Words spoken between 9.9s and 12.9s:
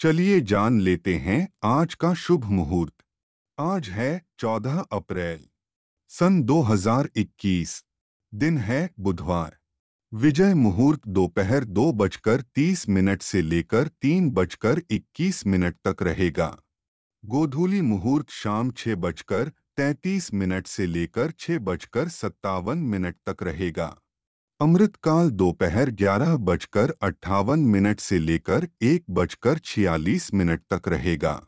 विजय मुहूर्त दोपहर दो बजकर तीस